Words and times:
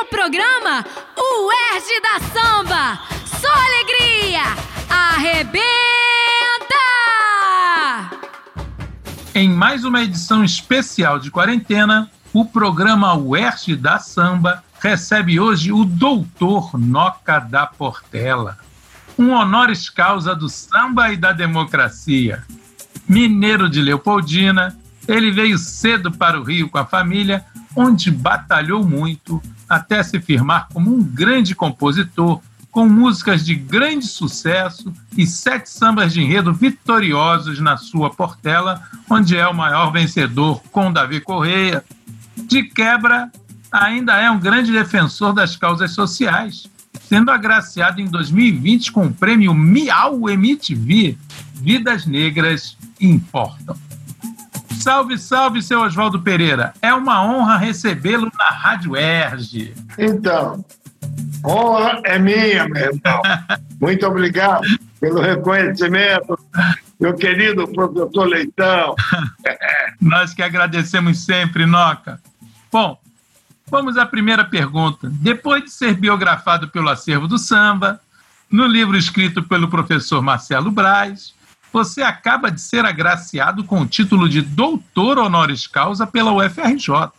o 0.00 0.04
programa 0.04 0.84
Erge 1.74 2.00
da 2.00 2.20
Samba. 2.20 3.00
Só 3.26 3.48
alegria! 3.48 4.42
Arrebenta! 4.88 5.58
Em 9.34 9.48
mais 9.48 9.84
uma 9.84 10.02
edição 10.02 10.44
especial 10.44 11.18
de 11.18 11.30
quarentena, 11.30 12.10
o 12.32 12.44
programa 12.44 13.16
UERJ 13.16 13.76
da 13.76 13.98
Samba 13.98 14.62
recebe 14.80 15.40
hoje 15.40 15.72
o 15.72 15.84
doutor 15.84 16.78
Noca 16.78 17.40
da 17.40 17.66
Portela, 17.66 18.58
um 19.18 19.30
honoris 19.30 19.90
causa 19.90 20.34
do 20.34 20.48
samba 20.48 21.12
e 21.12 21.16
da 21.16 21.32
democracia. 21.32 22.44
Mineiro 23.08 23.68
de 23.68 23.82
Leopoldina, 23.82 24.78
ele 25.08 25.32
veio 25.32 25.58
cedo 25.58 26.12
para 26.12 26.38
o 26.40 26.44
Rio 26.44 26.68
com 26.68 26.78
a 26.78 26.84
família, 26.84 27.44
onde 27.78 28.10
batalhou 28.10 28.84
muito 28.84 29.40
até 29.68 30.02
se 30.02 30.18
firmar 30.18 30.66
como 30.72 30.92
um 30.92 31.00
grande 31.00 31.54
compositor, 31.54 32.40
com 32.72 32.88
músicas 32.88 33.44
de 33.44 33.54
grande 33.54 34.04
sucesso 34.04 34.92
e 35.16 35.24
sete 35.24 35.70
sambas 35.70 36.12
de 36.12 36.20
enredo 36.20 36.52
vitoriosos 36.52 37.60
na 37.60 37.76
sua 37.76 38.10
Portela, 38.10 38.82
onde 39.08 39.36
é 39.36 39.46
o 39.46 39.54
maior 39.54 39.92
vencedor 39.92 40.60
com 40.72 40.92
Davi 40.92 41.20
Correia. 41.20 41.84
De 42.36 42.64
quebra, 42.64 43.30
ainda 43.70 44.16
é 44.16 44.28
um 44.28 44.40
grande 44.40 44.72
defensor 44.72 45.32
das 45.32 45.54
causas 45.54 45.92
sociais, 45.92 46.68
sendo 47.08 47.30
agraciado 47.30 48.00
em 48.00 48.06
2020 48.06 48.90
com 48.90 49.06
o 49.06 49.14
prêmio 49.14 49.54
Miau 49.54 50.28
MTV 50.28 51.16
Vidas 51.54 52.06
Negras 52.06 52.76
Importam. 53.00 53.87
Salve, 54.88 55.18
salve, 55.18 55.62
seu 55.62 55.82
Oswaldo 55.82 56.18
Pereira. 56.22 56.72
É 56.80 56.94
uma 56.94 57.22
honra 57.22 57.58
recebê-lo 57.58 58.32
na 58.38 58.46
Rádio 58.46 58.96
Erge. 58.96 59.74
Então, 59.98 60.64
honra 61.44 62.00
é 62.04 62.18
minha, 62.18 62.66
meu 62.66 62.84
irmão. 62.84 63.22
Muito 63.78 64.06
obrigado 64.06 64.66
pelo 64.98 65.20
reconhecimento, 65.20 66.38
meu 66.98 67.14
querido 67.14 67.68
professor 67.68 68.24
Leitão. 68.28 68.94
Nós 70.00 70.32
que 70.32 70.42
agradecemos 70.42 71.22
sempre, 71.22 71.66
Noca. 71.66 72.18
Bom, 72.72 72.98
vamos 73.70 73.98
à 73.98 74.06
primeira 74.06 74.42
pergunta. 74.42 75.10
Depois 75.20 75.64
de 75.64 75.70
ser 75.70 75.96
biografado 75.96 76.66
pelo 76.68 76.88
acervo 76.88 77.28
do 77.28 77.36
samba, 77.36 78.00
no 78.50 78.66
livro 78.66 78.96
escrito 78.96 79.42
pelo 79.42 79.68
professor 79.68 80.22
Marcelo 80.22 80.70
Braz, 80.70 81.34
você 81.72 82.02
acaba 82.02 82.50
de 82.50 82.60
ser 82.60 82.84
agraciado 82.84 83.64
com 83.64 83.80
o 83.80 83.86
título 83.86 84.28
de 84.28 84.40
doutor 84.40 85.18
honoris 85.18 85.66
causa 85.66 86.06
pela 86.06 86.32
UFRJ. 86.32 87.10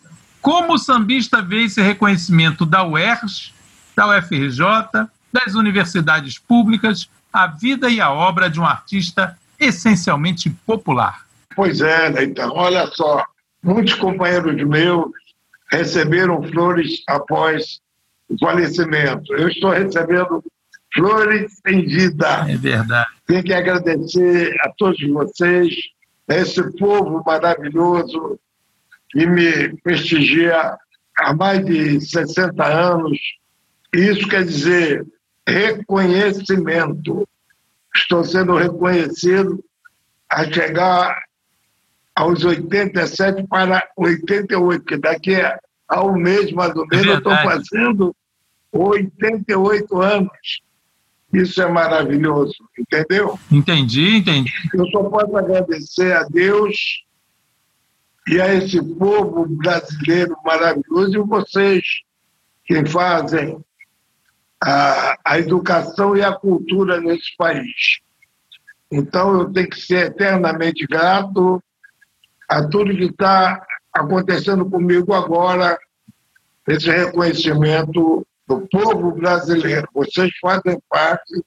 Como 0.41 0.73
o 0.73 0.77
sambista 0.77 1.41
vê 1.41 1.63
esse 1.63 1.81
reconhecimento 1.81 2.65
da 2.65 2.83
UERJ, 2.83 3.53
da 3.95 4.17
UFRJ, 4.17 5.07
das 5.31 5.53
universidades 5.55 6.37
públicas, 6.39 7.09
a 7.31 7.47
vida 7.47 7.89
e 7.89 8.01
a 8.01 8.11
obra 8.11 8.49
de 8.49 8.59
um 8.59 8.65
artista 8.65 9.37
essencialmente 9.59 10.49
popular? 10.49 11.25
Pois 11.55 11.81
é, 11.81 12.23
então, 12.23 12.51
olha 12.55 12.87
só, 12.87 13.23
muitos 13.61 13.93
companheiros 13.95 14.55
meus 14.65 15.11
receberam 15.71 16.41
flores 16.43 17.03
após 17.07 17.79
o 18.29 18.37
falecimento. 18.39 19.33
Eu 19.33 19.49
estou 19.49 19.71
recebendo 19.71 20.43
flores 20.93 21.59
em 21.67 21.85
vida. 21.85 22.45
É 22.49 22.55
verdade. 22.55 23.09
Tenho 23.25 23.43
que 23.43 23.53
agradecer 23.53 24.55
a 24.61 24.69
todos 24.77 24.99
vocês, 25.09 25.75
a 26.27 26.35
esse 26.35 26.61
povo 26.77 27.23
maravilhoso 27.25 28.39
que 29.09 29.25
me 29.25 29.75
prestigia 29.81 30.77
há 31.17 31.33
mais 31.33 31.65
de 31.65 31.99
60 32.01 32.63
anos. 32.63 33.19
Isso 33.93 34.27
quer 34.27 34.45
dizer 34.45 35.05
reconhecimento. 35.47 37.27
Estou 37.95 38.23
sendo 38.23 38.55
reconhecido 38.55 39.63
a 40.29 40.45
chegar 40.45 41.19
aos 42.15 42.43
87 42.43 43.47
para 43.47 43.87
88, 43.97 44.85
que 44.85 44.97
daqui 44.97 45.35
a 45.35 46.03
um 46.03 46.13
mês, 46.13 46.51
mais 46.51 46.75
ou 46.75 46.85
menos, 46.87 47.07
é 47.07 47.09
eu 47.09 47.17
estou 47.17 47.33
fazendo 47.37 48.15
88 48.71 50.01
anos. 50.01 50.29
Isso 51.31 51.61
é 51.61 51.69
maravilhoso, 51.69 52.55
entendeu? 52.77 53.39
Entendi, 53.51 54.17
entendi. 54.17 54.51
Eu 54.73 54.87
só 54.87 55.03
posso 55.03 55.37
agradecer 55.37 56.13
a 56.13 56.23
Deus 56.23 57.05
e 58.27 58.41
a 58.41 58.53
esse 58.53 58.81
povo 58.95 59.45
brasileiro 59.47 60.35
maravilhoso 60.43 61.13
e 61.13 61.19
vocês 61.19 61.83
que 62.65 62.85
fazem 62.85 63.63
a, 64.61 65.15
a 65.23 65.39
educação 65.39 66.17
e 66.17 66.23
a 66.23 66.33
cultura 66.33 66.99
nesse 66.99 67.35
país. 67.37 67.99
Então 68.91 69.39
eu 69.39 69.53
tenho 69.53 69.69
que 69.69 69.79
ser 69.79 70.07
eternamente 70.07 70.85
grato 70.87 71.63
a 72.47 72.67
tudo 72.67 72.95
que 72.95 73.05
está 73.05 73.63
acontecendo 73.93 74.67
comigo 74.67 75.13
agora, 75.13 75.77
esse 76.67 76.89
reconhecimento 76.89 78.25
do 78.49 78.67
povo 78.67 79.11
brasileiro. 79.11 79.87
Vocês 79.93 80.31
fazem 80.41 80.81
parte 80.89 81.45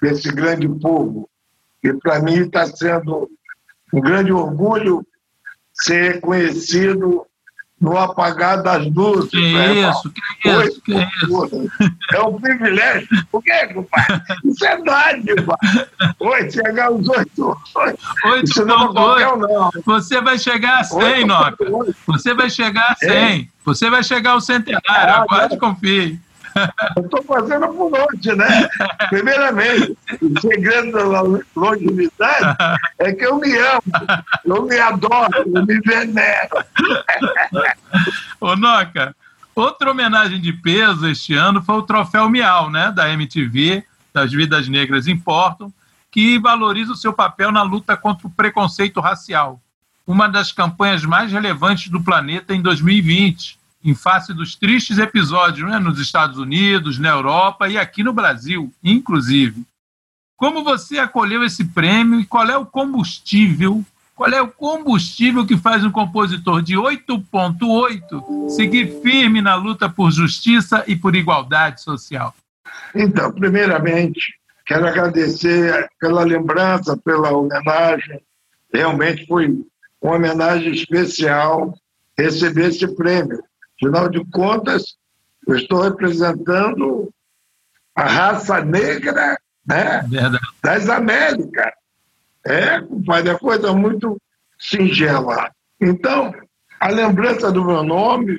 desse 0.00 0.30
grande 0.30 0.68
povo. 0.68 1.28
E 1.82 1.92
para 1.92 2.20
mim 2.20 2.42
está 2.42 2.64
sendo 2.66 3.28
um 3.92 4.00
grande 4.00 4.32
orgulho 4.32 5.04
ser 5.72 6.20
conhecido 6.20 7.26
no 7.80 7.98
apagar 7.98 8.62
das 8.62 8.86
luzes. 8.86 9.30
Que 9.30 9.52
né, 9.52 9.90
isso, 9.90 10.10
que 10.12 10.48
isso, 10.48 10.80
que 10.82 10.92
isso. 10.94 11.70
É 12.12 12.20
um 12.22 12.40
privilégio. 12.40 13.08
Por 13.30 13.42
quê, 13.42 13.66
compadre? 13.74 14.22
Isso 14.44 14.64
é 14.64 14.82
dádiva. 14.82 15.56
Oi, 16.20 16.50
chegar 16.50 16.86
aos 16.86 17.08
oito. 17.08 17.58
Oito 18.26 18.44
Isso 18.44 18.64
não 18.64 18.90
é 18.90 18.92
qualquer, 18.92 19.36
não. 19.36 19.70
Você 19.84 20.20
vai 20.20 20.38
chegar 20.38 20.78
a 20.78 20.84
100, 20.84 21.02
Oito, 21.02 21.26
Noca. 21.26 21.76
oito. 21.76 21.96
Você 22.06 22.32
vai 22.32 22.48
chegar 22.48 22.92
a 22.92 22.94
100. 22.94 23.10
É. 23.10 23.46
Você 23.64 23.90
vai 23.90 24.04
chegar 24.04 24.30
ao 24.30 24.40
centenário. 24.40 25.14
Aguarde 25.14 25.54
é. 25.54 25.56
e 25.56 25.60
confie. 25.60 26.20
Eu 26.96 27.04
estou 27.04 27.22
fazendo 27.22 27.68
por 27.68 27.90
onde, 27.92 28.34
né? 28.34 28.68
Primeiramente, 29.08 29.96
o 30.22 30.40
segredo 30.40 30.92
da 30.92 31.22
longevidade 31.56 32.56
é 32.98 33.12
que 33.12 33.24
eu 33.24 33.38
me 33.38 33.56
amo, 33.56 33.82
eu 34.44 34.62
me 34.64 34.78
adoro, 34.78 35.44
eu 35.54 35.66
me 35.66 35.80
venero. 35.80 36.64
Ô, 38.40 38.56
Noca, 38.56 39.14
outra 39.54 39.90
homenagem 39.90 40.40
de 40.40 40.52
peso 40.52 41.08
este 41.08 41.34
ano 41.34 41.62
foi 41.62 41.76
o 41.76 41.82
Troféu 41.82 42.28
Miau, 42.28 42.70
né, 42.70 42.92
da 42.92 43.10
MTV, 43.10 43.84
das 44.12 44.32
Vidas 44.32 44.68
Negras 44.68 45.06
Importam, 45.06 45.72
que 46.10 46.38
valoriza 46.38 46.92
o 46.92 46.96
seu 46.96 47.12
papel 47.12 47.50
na 47.50 47.62
luta 47.62 47.96
contra 47.96 48.26
o 48.26 48.30
preconceito 48.30 49.00
racial. 49.00 49.60
Uma 50.06 50.28
das 50.28 50.52
campanhas 50.52 51.04
mais 51.04 51.32
relevantes 51.32 51.90
do 51.90 52.00
planeta 52.00 52.54
em 52.54 52.62
2020, 52.62 53.58
em 53.84 53.94
face 53.94 54.32
dos 54.32 54.56
tristes 54.56 54.98
episódios 54.98 55.68
né, 55.68 55.78
nos 55.78 56.00
Estados 56.00 56.38
Unidos, 56.38 56.98
na 56.98 57.10
Europa 57.10 57.68
e 57.68 57.76
aqui 57.76 58.02
no 58.02 58.12
Brasil, 58.12 58.72
inclusive. 58.82 59.64
Como 60.36 60.64
você 60.64 60.98
acolheu 60.98 61.44
esse 61.44 61.64
prêmio 61.64 62.18
e 62.18 62.26
qual 62.26 62.48
é 62.48 62.56
o 62.56 62.66
combustível 62.66 63.84
qual 64.14 64.30
é 64.30 64.40
o 64.40 64.48
combustível 64.48 65.44
que 65.44 65.56
faz 65.56 65.84
um 65.84 65.90
compositor 65.90 66.62
de 66.62 66.74
8.8 66.74 68.48
seguir 68.50 69.00
firme 69.02 69.42
na 69.42 69.56
luta 69.56 69.88
por 69.88 70.12
justiça 70.12 70.84
e 70.86 70.94
por 70.94 71.16
igualdade 71.16 71.82
social? 71.82 72.32
Então, 72.94 73.32
primeiramente, 73.32 74.34
quero 74.64 74.86
agradecer 74.86 75.88
pela 75.98 76.22
lembrança, 76.22 76.96
pela 76.96 77.32
homenagem. 77.32 78.20
Realmente 78.72 79.26
foi 79.26 79.48
uma 80.00 80.14
homenagem 80.14 80.72
especial 80.72 81.76
receber 82.16 82.68
esse 82.68 82.86
prêmio. 82.94 83.42
Afinal 83.76 84.08
de 84.08 84.24
contas, 84.30 84.96
eu 85.46 85.56
estou 85.56 85.82
representando 85.82 87.12
a 87.94 88.04
raça 88.04 88.64
negra 88.64 89.38
né, 89.66 90.02
Verdade. 90.08 90.38
das 90.62 90.88
Américas. 90.88 91.72
É, 92.46 92.80
compadre, 92.80 93.30
é 93.30 93.38
coisa 93.38 93.72
muito 93.72 94.20
singela. 94.58 95.50
Então, 95.80 96.34
a 96.78 96.88
lembrança 96.88 97.50
do 97.50 97.64
meu 97.64 97.82
nome 97.82 98.38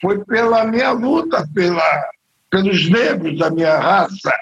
foi 0.00 0.22
pela 0.24 0.64
minha 0.66 0.90
luta 0.92 1.46
pela, 1.54 2.10
pelos 2.50 2.88
negros 2.90 3.38
da 3.38 3.50
minha 3.50 3.78
raça, 3.78 4.32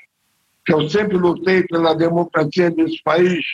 que 0.67 0.73
eu 0.73 0.88
sempre 0.88 1.17
lutei 1.17 1.62
pela 1.64 1.94
democracia 1.94 2.70
desse 2.70 3.00
país, 3.02 3.44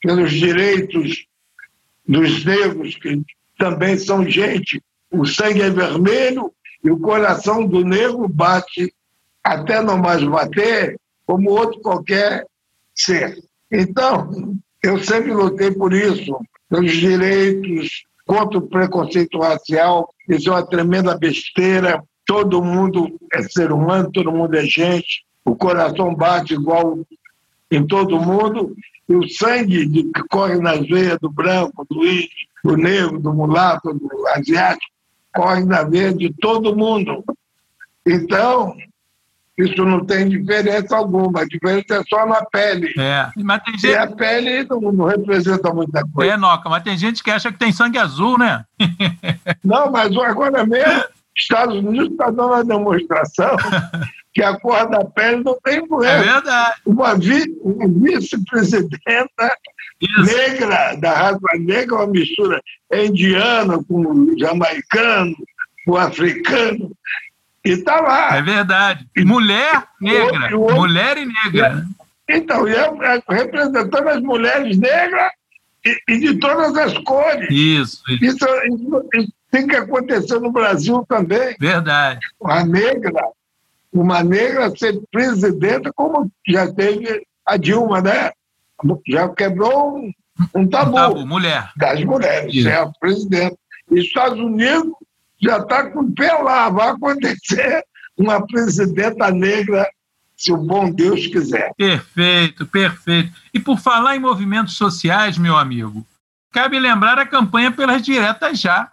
pelos 0.00 0.30
direitos 0.30 1.26
dos 2.06 2.44
negros, 2.44 2.94
que 2.96 3.20
também 3.58 3.98
são 3.98 4.24
gente. 4.24 4.80
O 5.10 5.24
sangue 5.26 5.62
é 5.62 5.70
vermelho 5.70 6.52
e 6.82 6.90
o 6.90 6.98
coração 6.98 7.66
do 7.66 7.84
negro 7.84 8.28
bate 8.28 8.92
até 9.42 9.82
não 9.82 9.96
mais 9.96 10.22
bater 10.22 10.98
como 11.26 11.50
outro 11.50 11.80
qualquer 11.80 12.46
ser. 12.94 13.38
Então, 13.70 14.56
eu 14.82 15.02
sempre 15.02 15.32
lutei 15.32 15.70
por 15.70 15.92
isso, 15.92 16.38
pelos 16.68 16.92
direitos, 16.92 18.04
contra 18.26 18.58
o 18.58 18.68
preconceito 18.68 19.38
racial. 19.38 20.12
Isso 20.28 20.50
é 20.50 20.52
uma 20.52 20.66
tremenda 20.66 21.16
besteira. 21.16 22.02
todo 22.26 22.62
mundo 22.62 23.18
é 23.32 23.42
ser 23.42 23.72
humano, 23.72 24.12
todo 24.12 24.30
mundo 24.30 24.54
é 24.54 24.62
gente, 24.62 25.24
o 25.44 25.56
coração 25.56 26.14
bate 26.14 26.52
igual 26.52 26.98
em 27.70 27.86
todo 27.86 28.20
mundo, 28.20 28.74
e 29.08 29.14
o 29.14 29.26
sangue 29.28 29.88
que 29.88 30.22
corre 30.28 30.56
nas 30.56 30.86
veias 30.86 31.18
do 31.20 31.30
branco, 31.30 31.86
do 31.88 32.06
índio, 32.06 32.28
do 32.62 32.76
negro, 32.76 33.18
do 33.18 33.32
mulato, 33.32 33.94
do 33.94 34.26
asiático, 34.28 34.92
corre 35.34 35.64
na 35.64 35.82
veia 35.82 36.12
de 36.12 36.32
todo 36.32 36.76
mundo. 36.76 37.24
Então, 38.06 38.74
isso 39.58 39.84
não 39.84 40.04
tem 40.04 40.28
diferença 40.28 40.96
alguma, 40.96 41.40
a 41.40 41.44
diferença 41.44 41.96
é 41.96 42.02
só 42.08 42.24
na 42.24 42.44
pele. 42.44 42.94
É, 42.96 43.28
mas 43.36 43.62
tem 43.64 43.74
gente... 43.74 43.90
E 43.90 43.96
a 43.96 44.06
pele 44.06 44.64
não, 44.64 44.80
não, 44.92 45.04
representa 45.06 45.74
muita 45.74 46.02
coisa. 46.14 46.32
É, 46.32 46.36
Noca, 46.36 46.68
mas 46.68 46.84
tem 46.84 46.96
gente 46.96 47.24
que 47.24 47.30
acha 47.30 47.50
que 47.50 47.58
tem 47.58 47.72
sangue 47.72 47.98
azul, 47.98 48.38
né? 48.38 48.64
não, 49.64 49.90
mas 49.90 50.16
agora 50.16 50.64
mesmo, 50.64 51.04
Estados 51.38 51.76
Unidos 51.76 52.10
está 52.10 52.26
dando 52.26 52.46
uma 52.46 52.64
demonstração 52.64 53.56
que 54.34 54.42
a 54.42 54.58
cor 54.58 54.88
da 54.88 55.04
pele 55.04 55.42
não 55.42 55.58
tem 55.62 55.82
influência. 55.82 56.12
É 56.12 56.22
verdade. 56.22 56.80
Uma, 56.84 57.14
vi, 57.14 57.44
uma 57.62 57.88
vice-presidenta 57.88 59.56
negra, 60.24 60.94
da 60.96 61.14
raça 61.14 61.58
negra, 61.58 61.96
uma 61.96 62.06
mistura 62.06 62.62
indiana 62.92 63.82
com 63.84 64.36
jamaicano, 64.38 65.34
com 65.84 65.96
africano. 65.96 66.92
E 67.64 67.70
está 67.70 68.00
lá. 68.00 68.36
É 68.36 68.42
verdade. 68.42 69.06
Mulher 69.18 69.84
negra. 70.00 70.56
Outro, 70.56 70.76
mulher 70.76 71.18
e 71.18 71.26
negra. 71.26 71.84
Então, 72.28 72.68
e 72.68 72.74
é, 72.74 72.84
é 72.84 73.34
representando 73.34 74.08
as 74.08 74.20
mulheres 74.20 74.76
negras 74.78 75.32
e, 75.84 75.98
e, 76.08 76.18
de 76.18 76.38
todas 76.38 76.76
as 76.76 76.96
cores. 76.98 77.48
Isso. 77.50 78.02
Isso, 78.08 78.46
isso, 78.46 79.08
isso 79.14 79.37
tem 79.50 79.66
que 79.66 79.76
acontecer 79.76 80.38
no 80.40 80.52
Brasil 80.52 81.04
também. 81.08 81.56
Verdade. 81.58 82.20
Uma 82.40 82.64
negra, 82.64 83.28
uma 83.92 84.22
negra 84.22 84.70
ser 84.76 85.00
presidenta, 85.10 85.92
como 85.94 86.30
já 86.46 86.72
teve 86.72 87.26
a 87.44 87.56
Dilma, 87.56 88.00
né? 88.00 88.30
Já 89.08 89.28
quebrou 89.28 89.98
um, 89.98 90.12
um 90.54 90.68
tabu, 90.68 90.90
um 90.90 90.94
tabu 90.94 91.26
mulher. 91.26 91.70
das 91.76 92.04
mulheres, 92.04 92.62
ser 92.62 92.74
a 92.74 92.90
presidenta. 93.00 93.56
E 93.90 94.00
Estados 94.00 94.38
Unidos 94.38 94.92
já 95.40 95.58
está 95.58 95.90
com 95.90 96.00
o 96.00 96.12
pé 96.12 96.32
lá, 96.32 96.68
vai 96.68 96.90
acontecer 96.90 97.84
uma 98.16 98.44
presidenta 98.46 99.30
negra, 99.30 99.88
se 100.36 100.52
o 100.52 100.56
bom 100.56 100.90
Deus 100.90 101.26
quiser. 101.28 101.72
Perfeito, 101.76 102.66
perfeito. 102.66 103.32
E 103.52 103.58
por 103.58 103.78
falar 103.78 104.16
em 104.16 104.20
movimentos 104.20 104.76
sociais, 104.76 105.38
meu 105.38 105.56
amigo, 105.56 106.06
cabe 106.52 106.78
lembrar 106.78 107.18
a 107.18 107.26
campanha 107.26 107.70
pelas 107.70 108.02
diretas 108.02 108.60
já, 108.60 108.90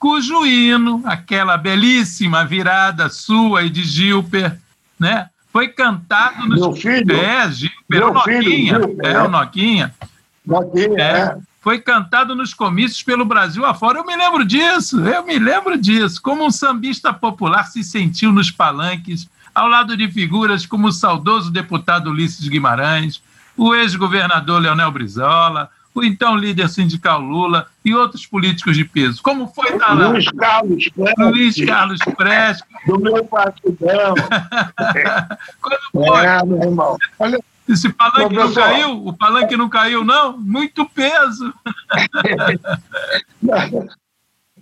cujo 0.00 0.46
hino, 0.46 1.02
aquela 1.04 1.58
belíssima 1.58 2.44
virada 2.44 3.10
sua 3.10 3.62
e 3.62 3.70
de 3.70 3.84
Gilper, 3.84 4.58
né, 4.98 5.28
foi 5.52 5.68
cantado 5.68 6.48
nos... 6.48 6.58
Meu 6.58 6.72
filho? 6.72 7.14
É, 7.14 7.52
Gilper, 7.52 7.76
meu 7.88 8.08
o 8.08 8.14
Noquinha, 8.14 8.42
filho, 8.42 8.66
Gilper, 8.66 9.06
é, 9.06 9.12
é, 9.12 9.22
o 9.22 9.28
Noquinha. 9.28 9.94
Noquinha, 10.46 10.98
é. 10.98 11.20
é 11.20 11.36
foi 11.60 11.78
cantado 11.78 12.34
nos 12.34 12.54
comícios 12.54 13.02
pelo 13.02 13.24
Brasil 13.24 13.66
afora. 13.66 13.98
Eu 13.98 14.06
me 14.06 14.16
lembro 14.16 14.46
disso, 14.46 14.98
eu 15.06 15.24
me 15.24 15.38
lembro 15.38 15.76
disso. 15.76 16.20
Como 16.22 16.44
um 16.44 16.50
sambista 16.50 17.12
popular 17.12 17.64
se 17.64 17.84
sentiu 17.84 18.32
nos 18.32 18.50
palanques, 18.50 19.28
ao 19.54 19.68
lado 19.68 19.94
de 19.94 20.10
figuras 20.10 20.64
como 20.64 20.88
o 20.88 20.92
saudoso 20.92 21.50
deputado 21.50 22.08
Ulisses 22.08 22.48
Guimarães, 22.48 23.22
o 23.56 23.74
ex-governador 23.74 24.62
Leonel 24.62 24.90
Brizola, 24.90 25.70
o 25.94 26.04
então 26.04 26.36
líder 26.36 26.68
sindical 26.68 27.20
Lula 27.20 27.66
e 27.84 27.94
outros 27.94 28.26
políticos 28.26 28.76
de 28.76 28.84
peso. 28.84 29.22
Como 29.22 29.48
foi 29.48 29.76
lá? 29.76 29.92
Luiz 29.92 30.30
Carlos 30.30 30.88
Prestes. 30.88 31.14
Luiz 31.18 31.64
Carlos 31.64 31.98
Prestes. 32.16 32.66
Do 32.86 33.00
meu 33.00 33.24
partidão. 33.24 34.14
Quando 35.60 35.78
foi? 35.92 36.26
É, 36.26 36.44
meu 36.44 36.62
irmão. 36.62 36.96
Olha, 37.18 37.40
esse 37.68 37.88
palanque 37.88 38.34
não 38.34 38.52
caiu? 38.52 39.06
O 39.06 39.12
palanque 39.12 39.56
não 39.56 39.68
caiu, 39.68 40.04
não? 40.04 40.38
Muito 40.38 40.88
peso. 40.90 41.52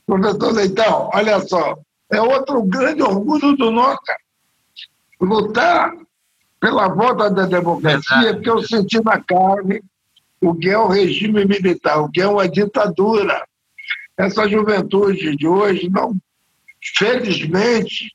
Professor 0.06 0.52
Leitão, 0.52 1.10
olha 1.12 1.38
só, 1.40 1.78
é 2.10 2.20
outro 2.20 2.62
grande 2.62 3.02
orgulho 3.02 3.54
do 3.56 3.70
Noca. 3.70 4.16
Lutar 5.20 5.92
pela 6.58 6.88
volta 6.88 7.30
da 7.30 7.44
democracia, 7.44 8.34
porque 8.34 8.48
eu 8.48 8.62
senti 8.62 9.02
na 9.04 9.20
carne 9.20 9.82
o 10.40 10.54
que 10.54 10.68
é 10.68 10.78
o 10.78 10.88
regime 10.88 11.44
militar, 11.44 12.00
o 12.00 12.10
que 12.10 12.20
é 12.20 12.26
uma 12.26 12.48
ditadura. 12.48 13.44
Essa 14.16 14.48
juventude 14.48 15.36
de 15.36 15.46
hoje, 15.46 15.88
não, 15.88 16.16
felizmente, 16.96 18.12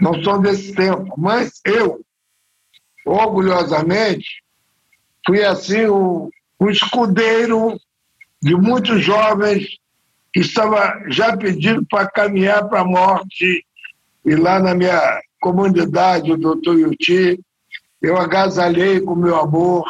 não 0.00 0.22
são 0.22 0.40
desse 0.40 0.74
tempo, 0.74 1.12
mas 1.16 1.60
eu, 1.64 2.00
orgulhosamente, 3.04 4.42
fui 5.26 5.44
assim 5.44 5.86
o, 5.86 6.30
o 6.58 6.70
escudeiro 6.70 7.78
de 8.40 8.54
muitos 8.54 9.02
jovens 9.02 9.66
que 10.32 10.40
estava 10.40 11.02
já 11.08 11.36
pedindo 11.36 11.84
para 11.86 12.08
caminhar 12.08 12.68
para 12.68 12.80
a 12.80 12.84
morte. 12.84 13.64
E 14.24 14.34
lá 14.36 14.60
na 14.60 14.74
minha 14.74 15.20
comunidade, 15.40 16.32
o 16.32 16.36
doutor 16.36 16.78
Yuti, 16.78 17.40
eu 18.00 18.16
agasalhei 18.16 19.00
com 19.00 19.14
meu 19.14 19.36
amor, 19.36 19.84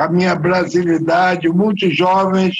a 0.00 0.08
minha 0.08 0.34
brasilidade, 0.34 1.46
muitos 1.50 1.94
jovens 1.94 2.54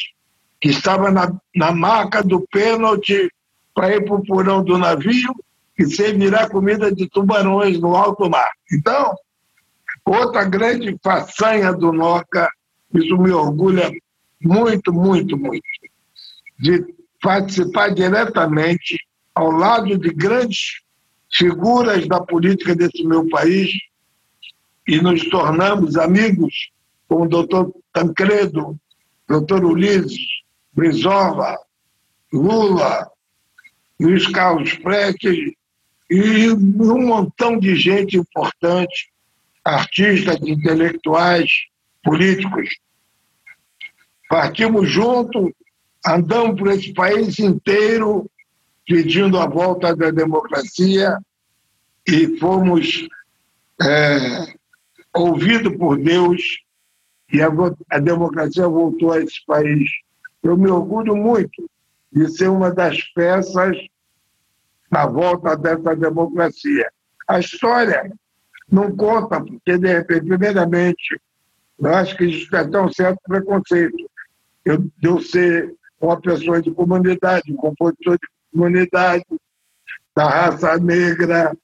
que 0.61 0.69
estavam 0.69 1.11
na, 1.11 1.33
na 1.57 1.73
marca 1.73 2.23
do 2.23 2.47
pênalti 2.53 3.31
para 3.75 3.97
ir 3.97 4.05
para 4.05 4.15
o 4.15 4.23
porão 4.23 4.63
do 4.63 4.77
navio 4.77 5.35
e 5.79 5.87
sem 5.87 6.19
virar 6.19 6.51
comida 6.51 6.95
de 6.95 7.09
tubarões 7.09 7.81
no 7.81 7.97
alto 7.97 8.29
mar. 8.29 8.51
Então, 8.71 9.15
outra 10.05 10.45
grande 10.45 10.95
façanha 11.03 11.73
do 11.73 11.93
NOCA, 11.93 12.47
isso 12.93 13.17
me 13.17 13.31
orgulha 13.31 13.91
muito, 14.43 14.93
muito, 14.93 15.39
muito, 15.39 15.65
de 16.59 16.85
participar 17.23 17.89
diretamente 17.89 18.99
ao 19.35 19.51
lado 19.51 19.97
de 19.97 20.11
grandes 20.11 20.83
figuras 21.33 22.07
da 22.07 22.21
política 22.21 22.75
desse 22.75 23.03
meu 23.03 23.27
país 23.31 23.71
e 24.87 25.01
nos 25.01 25.27
tornamos 25.31 25.97
amigos 25.97 26.53
como 27.11 27.25
o 27.25 27.29
doutor 27.29 27.75
Tancredo, 27.93 28.79
doutor 29.27 29.65
Ulisses, 29.65 30.29
Brizola, 30.73 31.59
Lula, 32.33 33.11
Luiz 33.99 34.29
Carlos 34.29 34.75
Prestes 34.75 35.53
e 36.09 36.51
um 36.53 37.09
montão 37.09 37.59
de 37.59 37.75
gente 37.75 38.17
importante, 38.17 39.11
artistas, 39.65 40.39
intelectuais, 40.41 41.51
políticos. 42.05 42.69
Partimos 44.29 44.89
juntos, 44.89 45.51
andamos 46.07 46.61
por 46.61 46.69
esse 46.69 46.95
país 46.95 47.41
inteiro 47.41 48.31
pedindo 48.87 49.37
a 49.37 49.49
volta 49.49 49.97
da 49.97 50.13
democracia 50.13 51.19
e 52.07 52.39
fomos 52.39 53.09
é, 53.83 54.55
ouvidos 55.13 55.77
por 55.77 55.99
Deus 55.99 56.41
e 57.33 57.43
a, 57.43 57.49
a 57.91 57.99
democracia 57.99 58.69
voltou 58.69 59.13
a 59.13 59.21
esse 59.21 59.45
país. 59.47 59.89
Eu 60.43 60.57
me 60.57 60.69
orgulho 60.71 61.17
muito 61.17 61.69
de 62.13 62.29
ser 62.29 62.49
uma 62.49 62.73
das 62.73 63.01
peças 63.13 63.77
na 64.91 65.07
volta 65.07 65.57
dessa 65.57 65.95
democracia. 65.95 66.91
A 67.29 67.39
história 67.39 68.13
não 68.71 68.95
conta, 68.97 69.41
porque, 69.41 69.79
de 69.79 69.87
repente, 69.87 70.27
primeiramente, 70.27 71.21
eu 71.79 71.95
acho 71.95 72.17
que 72.17 72.25
existe 72.25 72.55
até 72.55 72.81
um 72.81 72.93
certo 72.93 73.21
preconceito. 73.27 74.11
Eu, 74.65 74.79
de 74.79 75.09
eu 75.09 75.21
ser 75.21 75.75
uma 76.01 76.21
pessoa 76.21 76.61
de 76.61 76.71
comunidade, 76.71 77.53
um 77.53 77.57
compositor 77.57 78.17
de 78.19 78.29
comunidade, 78.53 79.25
da 80.15 80.29
raça 80.29 80.77
negra, 80.79 81.57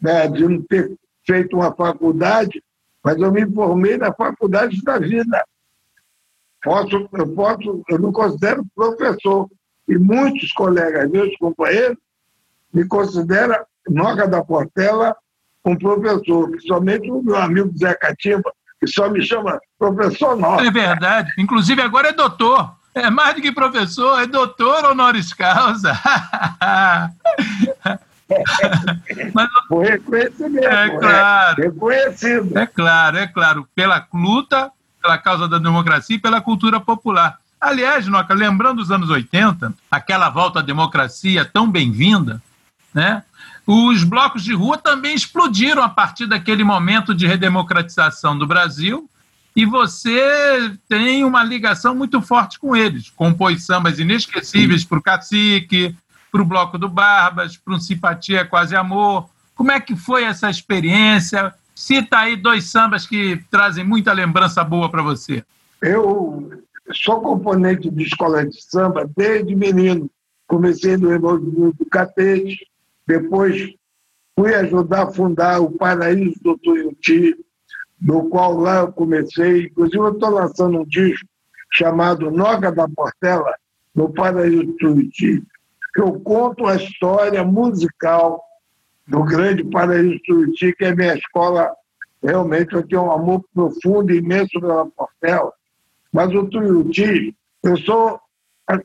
né, 0.00 0.28
de 0.28 0.46
não 0.46 0.62
ter 0.62 0.96
feito 1.24 1.56
uma 1.56 1.74
faculdade, 1.74 2.62
mas 3.08 3.18
eu 3.18 3.32
me 3.32 3.50
formei 3.54 3.96
na 3.96 4.12
faculdade 4.12 4.82
da 4.82 4.98
vida. 4.98 5.42
Posso, 6.62 7.08
eu, 7.10 7.34
posso, 7.34 7.82
eu 7.88 7.98
não 7.98 8.12
considero 8.12 8.62
professor. 8.76 9.48
E 9.88 9.96
muitos 9.96 10.52
colegas 10.52 11.08
meus, 11.10 11.34
companheiros, 11.38 11.96
me 12.70 12.86
considera 12.86 13.64
Noga 13.88 14.28
da 14.28 14.44
Portela 14.44 15.16
um 15.64 15.74
professor, 15.74 16.50
principalmente 16.50 17.10
o 17.10 17.22
meu 17.22 17.36
amigo 17.36 17.72
Zé 17.78 17.94
Catimba, 17.94 18.52
que 18.78 18.86
só 18.86 19.08
me 19.08 19.22
chama 19.22 19.58
professor 19.78 20.36
Noga. 20.36 20.66
É 20.66 20.70
verdade. 20.70 21.32
Inclusive 21.38 21.80
agora 21.80 22.08
é 22.08 22.12
doutor. 22.12 22.76
É 22.94 23.08
mais 23.08 23.36
do 23.36 23.40
que 23.40 23.52
professor, 23.52 24.20
é 24.20 24.26
doutor 24.26 24.84
honoris 24.84 25.32
causa. 25.32 25.94
Mas, 29.34 29.48
reconhecimento. 29.88 30.66
É, 30.66 30.86
é 30.86 30.98
claro. 30.98 31.62
É 31.62 31.64
reconhecido. 31.66 32.58
É 32.58 32.66
claro, 32.66 33.16
é 33.16 33.26
claro. 33.26 33.68
Pela 33.74 34.06
luta, 34.12 34.70
pela 35.02 35.18
causa 35.18 35.48
da 35.48 35.58
democracia 35.58 36.16
e 36.16 36.20
pela 36.20 36.40
cultura 36.40 36.80
popular. 36.80 37.38
Aliás, 37.60 38.06
Noca, 38.06 38.34
lembrando 38.34 38.80
os 38.80 38.90
anos 38.90 39.10
80, 39.10 39.74
aquela 39.90 40.28
volta 40.30 40.60
à 40.60 40.62
democracia 40.62 41.44
tão 41.44 41.68
bem-vinda, 41.68 42.40
né? 42.94 43.24
Os 43.66 44.04
blocos 44.04 44.44
de 44.44 44.54
rua 44.54 44.78
também 44.78 45.14
explodiram 45.14 45.82
a 45.82 45.88
partir 45.88 46.26
daquele 46.26 46.64
momento 46.64 47.14
de 47.14 47.26
redemocratização 47.26 48.38
do 48.38 48.46
Brasil, 48.46 49.10
e 49.54 49.66
você 49.66 50.72
tem 50.88 51.24
uma 51.24 51.42
ligação 51.42 51.94
muito 51.94 52.22
forte 52.22 52.60
com 52.60 52.76
eles. 52.76 53.10
Compôs 53.10 53.66
sambas 53.66 53.98
inesquecíveis 53.98 54.84
para 54.84 54.98
o 54.98 55.02
Cacique, 55.02 55.96
para 56.30 56.42
o 56.42 56.44
Bloco 56.44 56.78
do 56.78 56.88
Barbas, 56.88 57.56
para 57.56 57.74
um 57.74 57.80
Simpatia 57.80 58.44
Quase 58.44 58.76
Amor. 58.76 59.28
Como 59.54 59.72
é 59.72 59.80
que 59.80 59.96
foi 59.96 60.24
essa 60.24 60.48
experiência? 60.48 61.54
Cita 61.74 62.18
aí 62.18 62.36
dois 62.36 62.64
sambas 62.64 63.06
que 63.06 63.42
trazem 63.50 63.84
muita 63.84 64.12
lembrança 64.12 64.62
boa 64.64 64.90
para 64.90 65.02
você. 65.02 65.44
Eu 65.80 66.50
sou 66.92 67.20
componente 67.20 67.90
de 67.90 68.02
escola 68.02 68.44
de 68.44 68.60
samba 68.62 69.08
desde 69.16 69.54
menino. 69.54 70.10
Comecei 70.46 70.96
no 70.96 71.18
do 71.72 71.86
Catete, 71.90 72.66
depois 73.06 73.74
fui 74.38 74.54
ajudar 74.54 75.02
a 75.02 75.10
fundar 75.10 75.60
o 75.60 75.70
Paraíso 75.70 76.38
do 76.42 76.56
Tuiuti, 76.58 77.34
no 78.00 78.28
qual 78.28 78.56
lá 78.56 78.80
eu 78.80 78.92
comecei. 78.92 79.66
Inclusive, 79.66 79.98
eu 79.98 80.12
estou 80.12 80.30
lançando 80.30 80.80
um 80.80 80.84
disco 80.86 81.26
chamado 81.72 82.30
Noga 82.30 82.72
da 82.72 82.88
Portela, 82.88 83.52
no 83.94 84.12
Paraíso 84.12 84.62
do 84.62 84.72
Tuiuti, 84.74 85.42
que 85.94 86.00
eu 86.00 86.20
conto 86.20 86.66
a 86.66 86.76
história 86.76 87.44
musical 87.44 88.42
do 89.06 89.24
grande 89.24 89.64
Paraíso 89.64 90.20
Tuiuti, 90.24 90.74
que 90.74 90.84
é 90.84 90.94
minha 90.94 91.14
escola. 91.14 91.72
Realmente, 92.22 92.74
eu 92.74 92.86
tenho 92.86 93.04
um 93.04 93.12
amor 93.12 93.44
profundo 93.54 94.12
e 94.12 94.18
imenso 94.18 94.60
pela 94.60 94.86
Portela. 94.86 95.52
Mas 96.12 96.34
o 96.34 96.46
Tuiuti, 96.46 97.34
eu 97.62 97.76
sou 97.78 98.20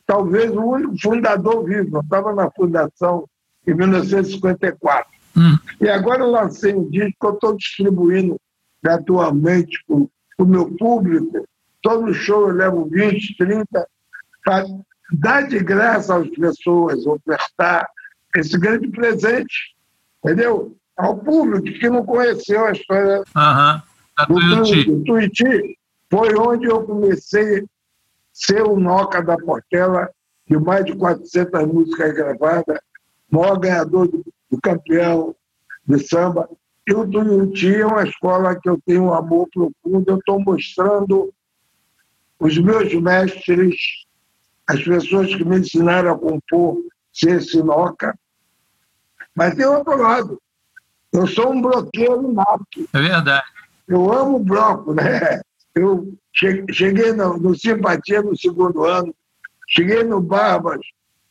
talvez 0.06 0.52
o 0.52 0.62
único 0.62 0.98
fundador 1.02 1.66
vivo. 1.66 1.98
Eu 1.98 2.02
estava 2.02 2.34
na 2.34 2.50
fundação 2.52 3.28
em 3.68 3.74
1954. 3.74 5.12
Hum. 5.36 5.58
E 5.82 5.90
agora 5.90 6.22
eu 6.22 6.32
lancei 6.32 6.74
um 6.74 6.90
disco 6.90 7.16
que 7.20 7.26
eu 7.26 7.34
estou 7.34 7.58
distribuindo 7.58 8.40
gratuitamente 8.82 9.78
para 9.88 10.46
o 10.46 10.48
meu 10.48 10.72
público. 10.78 11.46
Todo 11.82 12.14
show 12.14 12.50
eu 12.50 12.56
levo 12.56 12.86
20, 12.86 13.38
30, 13.38 13.88
para 14.44 14.66
dar 15.14 15.48
de 15.48 15.60
graça 15.60 16.16
às 16.16 16.28
pessoas, 16.30 17.06
ofertar 17.06 17.88
esse 18.36 18.58
grande 18.58 18.88
presente, 18.90 19.76
entendeu? 20.24 20.76
Ao 20.98 21.18
público 21.18 21.80
que 21.80 21.90
não 21.90 22.06
conheceu 22.06 22.66
a 22.66 22.72
história 22.72 23.24
uhum. 23.36 24.28
do 24.28 25.04
Tuiuti. 25.04 25.78
Foi 26.10 26.36
onde 26.36 26.68
eu 26.68 26.84
comecei 26.84 27.60
a 27.60 27.64
ser 28.32 28.64
o 28.64 28.80
Noca 28.80 29.22
da 29.22 29.38
Portela, 29.38 30.10
de 30.48 30.58
mais 30.58 30.86
de 30.86 30.96
400 30.96 31.66
músicas 31.68 32.14
gravadas, 32.14 32.80
maior 33.32 33.58
ganhador 33.60 34.08
do, 34.08 34.24
do 34.50 34.62
campeão 34.62 35.36
de 35.86 36.00
samba. 36.08 36.50
E 36.88 36.94
o 36.94 37.08
Tuiuti 37.08 37.76
é 37.76 37.86
uma 37.86 38.04
escola 38.04 38.60
que 38.60 38.70
eu 38.70 38.80
tenho 38.86 39.06
um 39.06 39.14
amor 39.14 39.48
profundo. 39.52 40.04
Eu 40.08 40.18
estou 40.18 40.40
mostrando 40.40 41.34
os 42.40 42.58
meus 42.58 42.94
mestres, 42.94 44.03
as 44.68 44.84
pessoas 44.84 45.34
que 45.36 45.44
me 45.44 45.60
ensinaram 45.60 46.14
a 46.14 46.18
compor, 46.18 46.78
ser 47.12 47.42
sinoca. 47.42 48.18
Mas 49.36 49.56
tem 49.56 49.66
outro 49.66 49.98
lado. 49.98 50.42
Eu 51.12 51.28
sou 51.28 51.54
um 51.54 51.62
bloqueiro 51.62 52.32
nato. 52.32 52.90
É 52.94 53.00
verdade. 53.00 53.46
Eu 53.88 54.12
amo 54.12 54.40
bloco, 54.40 54.94
né? 54.94 55.42
Eu 55.76 56.14
cheguei 56.72 57.14
no, 57.14 57.38
no 57.38 57.56
Simpatia 57.56 58.22
no 58.22 58.38
segundo 58.38 58.86
ano, 58.86 59.14
cheguei 59.68 60.04
no 60.04 60.22
Barbas 60.22 60.80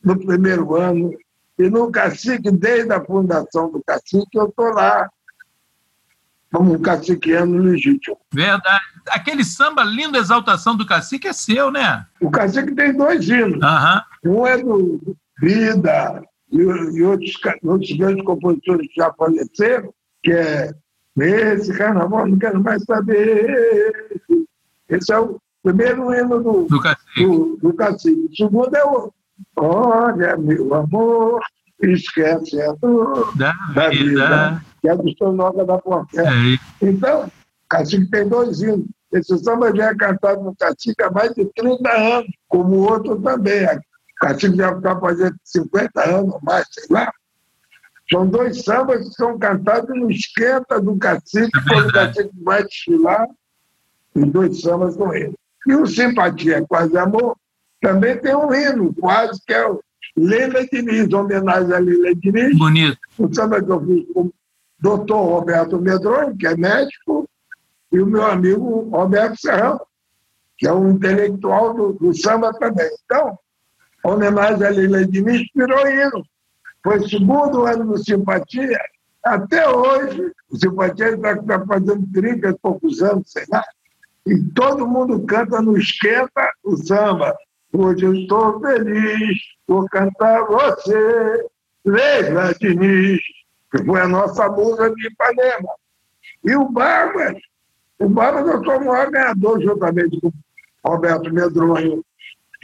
no 0.03 0.19
primeiro 0.19 0.75
ano, 0.75 1.13
e 1.57 1.69
no 1.69 1.91
Cacique, 1.91 2.51
desde 2.51 2.91
a 2.91 3.03
fundação 3.03 3.71
do 3.71 3.81
Cacique, 3.85 4.37
eu 4.37 4.47
estou 4.47 4.73
lá, 4.73 5.09
como 6.53 6.73
um 6.73 6.79
caciqueano 6.79 7.57
legítimo. 7.57 8.17
Verdade. 8.31 8.83
Aquele 9.09 9.43
samba 9.43 9.83
lindo, 9.83 10.17
Exaltação 10.17 10.77
do 10.77 10.85
Cacique, 10.85 11.27
é 11.27 11.33
seu, 11.33 11.71
né? 11.71 12.05
O 12.21 12.29
Cacique 12.29 12.73
tem 12.75 12.95
dois 12.95 13.27
hinos. 13.27 13.59
Uhum. 14.23 14.41
Um 14.41 14.47
é 14.47 14.57
do 14.59 15.17
Vida 15.41 16.23
e, 16.51 16.57
e 16.59 17.03
outros, 17.03 17.33
outros 17.63 17.91
grandes 17.97 18.23
compositores 18.23 18.87
que 18.87 19.01
já 19.01 19.11
faleceram, 19.13 19.91
que 20.21 20.31
é 20.31 20.71
Esse 21.17 21.75
carnaval 21.75 22.27
não 22.27 22.37
quero 22.37 22.63
mais 22.63 22.83
saber. 22.83 24.21
Esse 24.87 25.11
é 25.11 25.19
o 25.19 25.39
primeiro 25.63 26.13
hino 26.13 26.41
do, 26.41 26.65
do, 26.65 26.79
cacique. 26.79 27.25
do, 27.25 27.57
do 27.61 27.73
cacique. 27.73 28.27
O 28.31 28.35
segundo 28.35 28.75
é 28.75 28.85
o 28.85 29.11
Olha, 29.55 30.37
meu 30.37 30.73
amor, 30.73 31.41
esquece 31.81 32.61
a 32.61 32.73
dor 32.73 33.35
da, 33.35 33.51
da 33.73 33.89
vida. 33.89 34.05
vida, 34.05 34.65
que 34.83 34.89
é 34.89 34.95
do 34.97 35.17
seu 35.17 35.31
Noga 35.31 35.63
da 35.63 35.77
Portela. 35.77 36.29
É. 36.29 36.85
Então, 36.85 37.31
Cacique 37.69 38.11
tem 38.11 38.27
dois 38.27 38.61
hinos. 38.61 38.85
Esse 39.13 39.37
samba 39.37 39.73
já 39.73 39.91
é 39.91 39.95
cantado 39.95 40.43
no 40.43 40.53
Cacique 40.55 41.01
há 41.01 41.09
mais 41.09 41.33
de 41.33 41.45
30 41.55 41.89
anos, 41.89 42.27
como 42.49 42.75
o 42.75 42.91
outro 42.91 43.15
também. 43.21 43.65
O 43.65 43.79
Cacique 44.19 44.57
já 44.57 44.73
está 44.73 44.99
fazendo 44.99 45.35
50 45.41 46.09
anos, 46.09 46.35
mais, 46.43 46.67
sei 46.69 46.83
lá. 46.89 47.09
São 48.11 48.27
dois 48.27 48.61
sambas 48.63 49.07
que 49.07 49.15
são 49.15 49.39
cantados 49.39 49.89
no 49.89 50.11
esquenta 50.11 50.81
do 50.81 50.97
Cacique, 50.97 51.57
é 51.57 51.69
quando 51.69 51.87
o 51.87 51.93
Cacique 51.93 52.31
vai 52.43 52.63
desfilar, 52.65 53.27
os 54.13 54.25
dois 54.31 54.59
sambas 54.59 54.97
com 54.97 55.13
ele. 55.13 55.33
E 55.65 55.75
o 55.75 55.87
Simpatia 55.87 56.65
Quase 56.67 56.97
Amor 56.97 57.37
também 57.79 58.17
tem 58.17 58.35
um 58.35 58.53
hino, 58.53 58.93
quase, 58.95 59.39
que 59.47 59.53
é 59.53 59.65
o 59.65 59.79
Leila 60.17 60.65
Diniz, 60.67 61.11
homenagem 61.13 61.73
a 61.73 61.79
Leila 61.79 62.13
Diniz. 62.15 62.57
Bonito. 62.57 62.97
O 63.17 63.33
samba 63.33 63.63
que 63.63 63.71
eu 63.71 63.85
fiz 63.85 64.05
com 64.13 64.29
doutor 64.83 65.23
Roberto 65.23 65.79
Medronho, 65.79 66.35
que 66.35 66.45
é 66.45 66.57
médico, 66.57 67.25
e 67.89 68.01
o 68.01 68.05
meu 68.05 68.25
amigo 68.25 68.89
Roberto 68.89 69.39
Serrão, 69.39 69.79
que 70.57 70.67
é 70.67 70.73
um 70.73 70.91
intelectual 70.91 71.73
do, 71.73 71.93
do 71.93 72.13
samba 72.13 72.51
também. 72.59 72.89
Então, 73.05 73.39
homenagem 74.03 74.67
a 74.67 74.69
Leila 74.69 75.05
Diniz 75.07 75.47
virou 75.55 75.87
hino. 75.87 76.21
Foi 76.83 77.07
segundo 77.07 77.65
ano 77.65 77.93
do 77.93 78.03
Simpatia. 78.03 78.77
Até 79.23 79.69
hoje, 79.69 80.33
o 80.49 80.57
Simpatia 80.57 81.11
está 81.11 81.41
tá 81.41 81.65
fazendo 81.65 82.05
30 82.13 82.49
e 82.49 82.57
poucos 82.57 83.01
anos, 83.01 83.31
sei 83.31 83.45
lá. 83.49 83.63
E 84.27 84.37
todo 84.53 84.85
mundo 84.85 85.25
canta 85.25 85.61
no 85.61 85.77
esquenta 85.77 86.51
o 86.61 86.75
samba. 86.75 87.33
Hoje 87.71 88.03
eu 88.03 88.13
estou 88.13 88.59
feliz 88.59 89.39
por 89.65 89.87
cantar 89.89 90.43
você, 90.45 91.47
Leila 91.85 92.53
Diniz, 92.59 93.21
que 93.73 93.83
foi 93.83 94.01
a 94.01 94.07
nossa 94.07 94.47
musa 94.49 94.93
de 94.93 95.07
Ipanema. 95.07 95.69
E 96.45 96.55
o 96.55 96.69
Barbas, 96.69 97.37
o 97.99 98.07
Barbas 98.07 98.47
eu 98.47 98.63
sou 98.63 98.77
o 98.77 98.85
maior 98.85 99.09
ganhador, 99.09 99.61
juntamente 99.61 100.21
com 100.21 100.27
o 100.27 100.91
Roberto 100.91 101.33
Medronho 101.33 102.05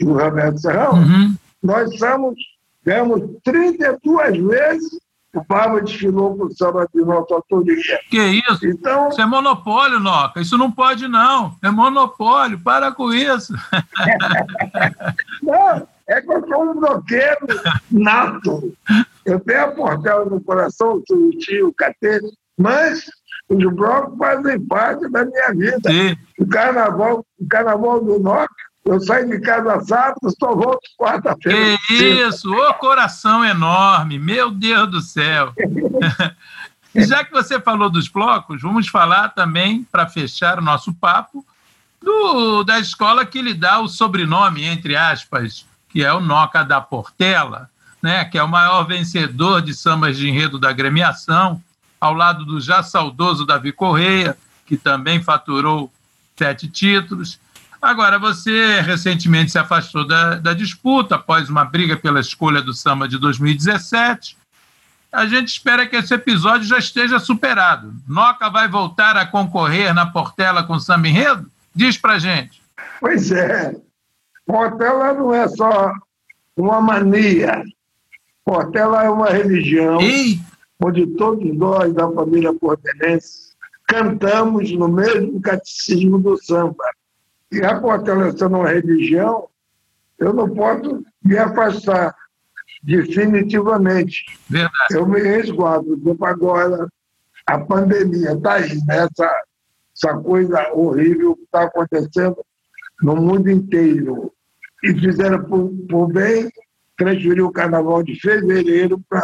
e 0.00 0.04
o 0.04 0.12
Roberto 0.12 0.58
Serrão. 0.58 0.94
Uhum. 0.94 1.34
Nós 1.62 1.98
somos, 1.98 2.36
ganhamos 2.84 3.22
32 3.42 4.38
vezes 4.38 5.00
o 5.32 5.44
Pablo 5.44 5.80
desfilou 5.80 6.36
com 6.36 6.46
o 6.46 6.56
samba 6.56 6.88
de 6.92 7.00
nossa 7.02 7.34
autoria. 7.34 8.00
Que 8.10 8.20
isso? 8.20 8.66
Então, 8.66 9.10
isso 9.10 9.20
é 9.20 9.26
monopólio, 9.26 10.00
Noca. 10.00 10.40
Isso 10.40 10.58
não 10.58 10.72
pode, 10.72 11.06
não. 11.06 11.56
É 11.62 11.70
monopólio. 11.70 12.58
Para 12.58 12.90
com 12.90 13.12
isso. 13.12 13.54
não, 15.40 15.86
é 16.10 16.20
que 16.20 16.32
eu 16.32 16.46
sou 16.46 16.70
um 16.70 16.80
bloqueiro 16.80 17.46
nato. 17.90 18.76
Eu 19.24 19.38
tenho 19.40 19.64
a 19.64 19.68
portela 19.68 20.24
no 20.24 20.40
coração, 20.40 21.02
o 21.08 21.30
tio, 21.38 21.68
o 21.68 21.74
catete, 21.74 22.26
mas 22.58 23.04
os 23.48 23.72
blocos 23.74 24.18
fazem 24.18 24.60
parte 24.66 25.08
da 25.10 25.24
minha 25.24 25.52
vida. 25.52 25.90
Sim. 25.90 26.16
O 26.38 26.46
carnaval, 26.46 27.24
o 27.38 27.48
carnaval 27.48 28.04
do 28.04 28.18
Noca 28.18 28.54
eu 28.84 28.98
saio 28.98 29.28
de 29.28 29.40
casa 29.40 29.80
sábado, 29.84 30.34
só 30.38 30.54
volto 30.54 30.80
quarta-feira. 30.98 31.78
Que 31.86 31.94
isso, 31.94 32.50
ô 32.50 32.74
coração 32.74 33.44
enorme, 33.44 34.18
meu 34.18 34.50
Deus 34.50 34.90
do 34.90 35.00
céu. 35.02 35.52
e 36.94 37.04
já 37.04 37.22
que 37.22 37.30
você 37.30 37.60
falou 37.60 37.90
dos 37.90 38.08
blocos, 38.08 38.62
vamos 38.62 38.88
falar 38.88 39.28
também, 39.28 39.86
para 39.92 40.08
fechar 40.08 40.58
o 40.58 40.62
nosso 40.62 40.94
papo, 40.94 41.44
do, 42.00 42.64
da 42.64 42.78
escola 42.78 43.26
que 43.26 43.42
lhe 43.42 43.52
dá 43.52 43.78
o 43.80 43.86
sobrenome, 43.86 44.64
entre 44.64 44.96
aspas, 44.96 45.66
que 45.90 46.04
é 46.04 46.12
o 46.12 46.20
Noca 46.20 46.64
da 46.64 46.80
Portela, 46.80 47.68
né, 48.02 48.24
que 48.24 48.38
é 48.38 48.42
o 48.42 48.48
maior 48.48 48.84
vencedor 48.84 49.60
de 49.60 49.74
sambas 49.74 50.16
de 50.16 50.28
enredo 50.28 50.58
da 50.58 50.72
gremiação, 50.72 51.62
ao 52.00 52.14
lado 52.14 52.44
do 52.44 52.60
já 52.60 52.82
saudoso 52.82 53.44
Davi 53.44 53.72
Correia, 53.72 54.36
que 54.64 54.76
também 54.76 55.22
faturou 55.22 55.92
sete 56.36 56.66
títulos 56.68 57.38
Agora, 57.80 58.18
você 58.18 58.80
recentemente 58.82 59.50
se 59.50 59.58
afastou 59.58 60.06
da, 60.06 60.34
da 60.34 60.52
disputa 60.52 61.14
após 61.14 61.48
uma 61.48 61.64
briga 61.64 61.96
pela 61.96 62.20
escolha 62.20 62.60
do 62.60 62.74
samba 62.74 63.08
de 63.08 63.16
2017. 63.16 64.36
A 65.10 65.26
gente 65.26 65.48
espera 65.48 65.86
que 65.86 65.96
esse 65.96 66.12
episódio 66.12 66.66
já 66.66 66.78
esteja 66.78 67.18
superado. 67.18 67.94
Noca 68.06 68.50
vai 68.50 68.68
voltar 68.68 69.16
a 69.16 69.24
concorrer 69.24 69.94
na 69.94 70.04
Portela 70.04 70.62
com 70.62 70.78
samba 70.78 71.08
enredo? 71.08 71.50
Diz 71.74 71.96
pra 71.96 72.18
gente. 72.18 72.60
Pois 73.00 73.32
é. 73.32 73.74
Portela 74.50 75.14
não 75.14 75.32
é 75.32 75.46
só 75.48 75.92
uma 76.56 76.80
mania. 76.80 77.62
Portela 78.44 79.04
é 79.04 79.08
uma 79.08 79.30
religião 79.30 80.00
Ei. 80.00 80.40
onde 80.82 81.06
todos 81.06 81.56
nós 81.56 81.92
da 81.94 82.10
família 82.10 82.52
portelense 82.52 83.50
cantamos 83.86 84.72
no 84.72 84.88
mesmo 84.88 85.40
catecismo 85.40 86.18
do 86.18 86.36
samba. 86.42 86.84
E 87.52 87.62
a 87.64 87.80
Portela 87.80 88.30
sendo 88.32 88.56
uma 88.56 88.68
religião, 88.68 89.48
eu 90.18 90.32
não 90.32 90.48
posso 90.48 91.04
me 91.24 91.38
afastar 91.38 92.14
definitivamente. 92.82 94.24
Verdade. 94.48 94.94
Eu 94.94 95.06
me 95.06 95.20
resguardo. 95.20 95.96
Tipo 95.96 96.24
agora, 96.24 96.88
a 97.46 97.58
pandemia 97.58 98.32
está 98.32 98.54
aí, 98.54 98.74
né? 98.86 99.08
essa, 99.08 99.42
essa 99.96 100.16
coisa 100.18 100.72
horrível 100.72 101.36
que 101.36 101.42
está 101.42 101.64
acontecendo 101.64 102.36
no 103.02 103.16
mundo 103.16 103.50
inteiro. 103.50 104.32
E 104.82 104.94
fizeram 104.94 105.44
por, 105.44 105.70
por 105.88 106.12
bem 106.12 106.50
transferir 106.96 107.44
o 107.44 107.52
carnaval 107.52 108.02
de 108.02 108.18
fevereiro 108.20 109.00
para 109.08 109.22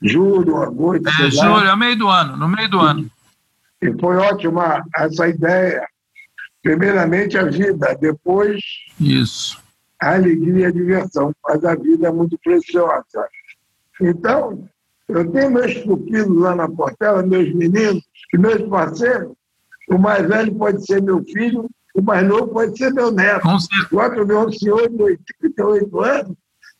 julho, 0.00 0.56
agosto. 0.62 1.08
É, 1.08 1.30
julho, 1.30 1.66
é 1.66 1.76
meio 1.76 1.96
do 1.96 2.08
ano, 2.08 2.36
no 2.36 2.48
meio 2.48 2.68
do 2.68 2.80
ano. 2.80 3.10
E 3.80 3.92
foi 3.98 4.16
ótima 4.16 4.84
essa 4.96 5.28
ideia. 5.28 5.86
Primeiramente 6.62 7.36
a 7.36 7.44
vida, 7.44 7.96
depois 8.00 8.62
Isso. 9.00 9.60
a 10.00 10.14
alegria 10.14 10.60
e 10.60 10.64
a 10.66 10.70
diversão, 10.70 11.34
mas 11.44 11.64
a 11.64 11.74
vida 11.74 12.06
é 12.06 12.12
muito 12.12 12.38
preciosa. 12.38 13.26
Então, 14.00 14.68
eu 15.08 15.28
tenho 15.32 15.50
meus 15.50 15.74
pupilos 15.78 16.40
lá 16.40 16.54
na 16.54 16.68
Portela, 16.68 17.22
meus 17.22 17.52
meninos 17.52 18.02
meus 18.38 18.62
parceiros. 18.68 19.32
O 19.88 19.98
mais 19.98 20.26
velho 20.26 20.54
pode 20.54 20.84
ser 20.86 21.02
meu 21.02 21.22
filho, 21.24 21.68
o 21.94 22.02
mais 22.02 22.26
novo 22.26 22.48
pode 22.48 22.76
ser 22.76 22.92
meu 22.92 23.10
neto. 23.10 23.42
Com 23.42 23.58
certeza. 23.58 23.88
Agora 23.90 24.16
eu 24.16 24.26
vejo 24.26 24.46
um 24.46 24.52
senhor 24.52 24.88
de 24.88 25.02
88 25.02 26.00
anos, 26.00 26.36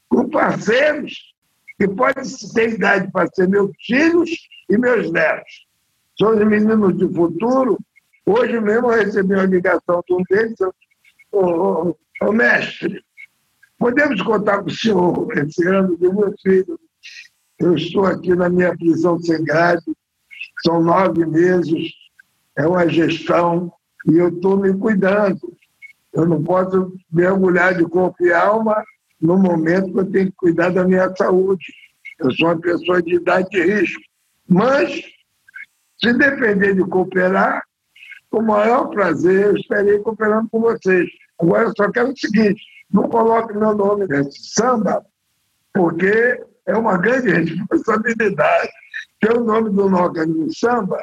com 0.08 0.28
parceiros 0.28 1.34
que 1.78 1.88
podem 1.88 2.24
ter 2.54 2.74
idade 2.74 3.10
para 3.10 3.28
ser 3.34 3.48
meus 3.48 3.70
filhos 3.84 4.30
e 4.70 4.78
meus 4.78 5.10
netos. 5.10 5.66
São 6.18 6.30
os 6.30 6.46
meninos 6.46 6.96
do 6.96 7.12
futuro. 7.12 7.78
Hoje 8.24 8.60
mesmo 8.60 8.92
eu 8.92 9.04
recebi 9.04 9.34
uma 9.34 9.44
ligação 9.44 10.02
de 10.06 10.14
um 10.14 10.22
deles, 10.30 10.58
ô 11.32 12.32
mestre, 12.32 13.02
podemos 13.78 14.22
contar 14.22 14.62
com 14.62 14.68
o 14.68 14.74
senhor 14.74 15.38
esse 15.38 15.66
ano 15.66 15.96
de 15.96 16.08
meu 16.08 16.32
filho. 16.40 16.78
Eu 17.58 17.74
estou 17.74 18.06
aqui 18.06 18.34
na 18.34 18.48
minha 18.48 18.76
prisão 18.76 19.18
sem 19.18 19.42
grade, 19.44 19.84
são 20.64 20.82
nove 20.82 21.26
meses, 21.26 21.90
é 22.56 22.66
uma 22.66 22.88
gestão, 22.88 23.72
e 24.06 24.16
eu 24.16 24.28
estou 24.28 24.56
me 24.56 24.72
cuidando. 24.76 25.40
Eu 26.12 26.26
não 26.26 26.42
posso 26.42 26.92
mergulhar 27.10 27.74
de 27.74 27.84
corpo 27.84 28.24
e 28.24 28.32
alma 28.32 28.82
no 29.20 29.38
momento 29.38 29.92
que 29.92 29.98
eu 29.98 30.10
tenho 30.10 30.26
que 30.26 30.36
cuidar 30.36 30.70
da 30.70 30.84
minha 30.84 31.14
saúde. 31.16 31.64
Eu 32.18 32.30
sou 32.32 32.48
uma 32.48 32.60
pessoa 32.60 33.02
de 33.02 33.14
idade 33.14 33.48
de 33.50 33.62
risco. 33.62 34.02
Mas, 34.48 35.02
se 36.02 36.12
depender 36.12 36.74
de 36.74 36.84
cooperar, 36.84 37.62
com 38.30 38.40
o 38.40 38.46
maior 38.46 38.88
prazer, 38.88 39.46
eu 39.46 39.56
estarei 39.56 39.98
cooperando 40.00 40.48
com 40.50 40.60
vocês. 40.60 41.08
Agora, 41.38 41.64
eu 41.64 41.72
só 41.76 41.90
quero 41.90 42.12
o 42.12 42.16
seguinte: 42.16 42.62
não 42.90 43.08
coloque 43.08 43.56
meu 43.56 43.74
nome 43.74 44.06
nesse 44.06 44.54
samba, 44.54 45.04
porque 45.72 46.42
é 46.66 46.76
uma 46.76 46.98
grande 46.98 47.30
responsabilidade. 47.70 48.70
Ter 49.20 49.36
o 49.36 49.44
nome 49.44 49.70
do 49.70 49.88
Noca 49.88 50.26
no 50.26 50.52
samba 50.52 50.98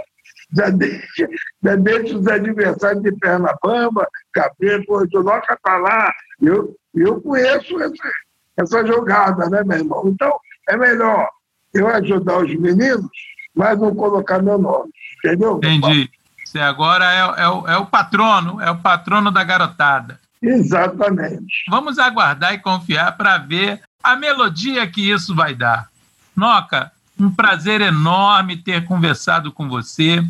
já 0.52 0.70
deixa, 0.70 1.28
já 1.64 1.76
deixa 1.76 2.18
os 2.18 2.28
adversários 2.28 3.04
de 3.04 3.12
perna 3.14 3.56
bamba, 3.64 4.08
cabelo, 4.34 4.84
o 4.90 5.24
Noca 5.24 5.54
está 5.54 5.78
lá. 5.78 6.12
Eu, 6.42 6.76
eu 6.96 7.22
conheço 7.22 7.80
essa, 7.82 8.12
essa 8.58 8.86
jogada, 8.86 9.50
né, 9.50 9.64
meu 9.64 9.78
irmão? 9.78 10.04
Então, 10.08 10.40
é 10.68 10.78
melhor 10.78 11.30
eu 11.74 11.88
ajudar 11.88 12.40
os 12.40 12.56
meninos, 12.56 13.10
mas 13.56 13.80
não 13.80 13.94
colocar 13.94 14.42
meu 14.42 14.58
nome. 14.58 14.90
Entendeu? 15.18 15.58
Entendi. 15.58 16.10
Você 16.44 16.60
agora 16.60 17.06
é, 17.14 17.44
é, 17.44 17.48
o, 17.48 17.68
é 17.68 17.78
o 17.78 17.86
patrono, 17.86 18.60
é 18.60 18.72
o 18.72 18.78
patrono 18.78 19.30
da 19.30 19.44
garotada. 19.44 20.20
Exatamente. 20.42 21.66
Vamos 21.70 22.00
aguardar 22.00 22.54
e 22.54 22.60
confiar 22.60 23.16
para 23.18 23.38
ver 23.38 23.82
a 24.02 24.16
melodia 24.16 24.88
que 24.88 25.12
isso 25.12 25.36
vai 25.36 25.54
dar. 25.54 25.90
Noca, 26.36 26.92
um 27.20 27.30
prazer 27.30 27.82
enorme 27.82 28.58
ter 28.58 28.86
conversado 28.86 29.52
com 29.52 29.68
você, 29.68 30.24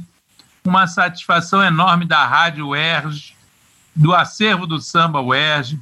uma 0.63 0.87
satisfação 0.87 1.63
enorme 1.63 2.05
da 2.05 2.25
Rádio 2.25 2.69
UERJ, 2.69 3.35
do 3.95 4.13
acervo 4.13 4.65
do 4.65 4.79
Samba 4.79 5.21
UERJ. 5.21 5.79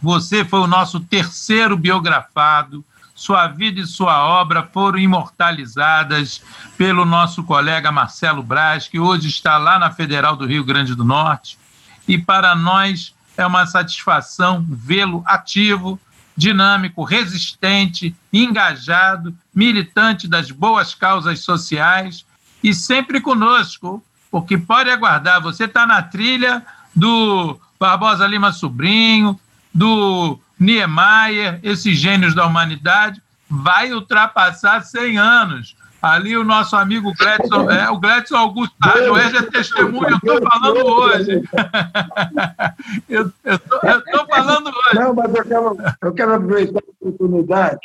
Você 0.00 0.44
foi 0.44 0.60
o 0.60 0.66
nosso 0.66 1.00
terceiro 1.00 1.76
biografado, 1.76 2.84
sua 3.14 3.48
vida 3.48 3.80
e 3.80 3.86
sua 3.86 4.24
obra 4.24 4.62
foram 4.72 4.98
imortalizadas 4.98 6.40
pelo 6.76 7.04
nosso 7.04 7.42
colega 7.42 7.90
Marcelo 7.90 8.44
Braz, 8.44 8.86
que 8.86 9.00
hoje 9.00 9.28
está 9.28 9.58
lá 9.58 9.76
na 9.76 9.90
Federal 9.90 10.36
do 10.36 10.46
Rio 10.46 10.62
Grande 10.62 10.94
do 10.94 11.02
Norte. 11.04 11.58
E 12.06 12.16
para 12.16 12.54
nós 12.54 13.12
é 13.36 13.44
uma 13.44 13.66
satisfação 13.66 14.64
vê-lo 14.68 15.24
ativo, 15.26 15.98
dinâmico, 16.36 17.02
resistente, 17.02 18.14
engajado, 18.32 19.34
militante 19.52 20.28
das 20.28 20.52
boas 20.52 20.94
causas 20.94 21.40
sociais 21.40 22.24
e 22.62 22.74
sempre 22.74 23.20
conosco, 23.20 24.02
porque 24.30 24.58
pode 24.58 24.90
aguardar, 24.90 25.40
você 25.40 25.64
está 25.64 25.86
na 25.86 26.02
trilha 26.02 26.64
do 26.94 27.58
Barbosa 27.78 28.26
Lima 28.26 28.52
Sobrinho, 28.52 29.38
do 29.72 30.38
Niemeyer, 30.58 31.60
esses 31.62 31.96
gênios 31.96 32.34
da 32.34 32.46
humanidade, 32.46 33.22
vai 33.48 33.92
ultrapassar 33.92 34.82
100 34.82 35.18
anos. 35.18 35.76
Ali 36.00 36.36
o 36.36 36.44
nosso 36.44 36.76
amigo 36.76 37.12
Gladson, 37.18 37.68
é, 37.70 37.90
o 37.90 37.98
Gladson 37.98 38.36
Augusto 38.36 38.74
é 38.84 39.42
testemunho, 39.42 40.10
eu 40.10 40.16
estou 40.16 40.40
falando 40.48 40.86
hoje. 40.86 41.42
eu 43.08 43.32
estou 43.44 44.26
falando 44.28 44.68
hoje. 44.68 44.94
Não, 44.94 45.12
mas 45.12 45.34
eu 45.34 45.44
quero, 45.44 45.76
eu 46.02 46.12
quero 46.14 46.34
aproveitar 46.34 46.78
a 46.78 47.06
oportunidade 47.06 47.80